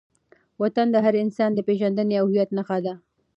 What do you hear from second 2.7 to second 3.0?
ده.